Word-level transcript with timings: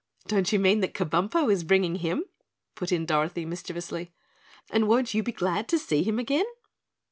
"Don't 0.25 0.51
you 0.51 0.57
mean 0.57 0.79
that 0.79 0.95
Kabumpo 0.95 1.47
is 1.53 1.63
bringing 1.63 1.97
him?" 1.97 2.23
put 2.73 2.91
in 2.91 3.05
Dorothy 3.05 3.45
mischievously, 3.45 4.11
"and 4.71 4.87
won't 4.87 5.13
you 5.13 5.21
be 5.21 5.31
glad 5.31 5.67
to 5.67 5.77
see 5.77 6.01
him 6.01 6.17
again?" 6.17 6.47